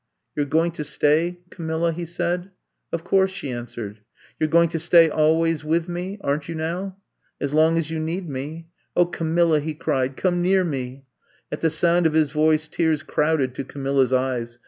[0.35, 2.49] *'You 're going to stay, Camilla," he said.
[2.91, 3.99] Of course, ''she answered.
[4.39, 6.97] You 're going to stay always with me, aren't you now?"
[7.39, 8.67] As long as you need me."
[8.97, 10.17] *'0h, Camilla!" he cried.
[10.17, 11.05] Come near me!"
[11.51, 14.57] At the sound of his voice, tears crowded to Camilla's eyes.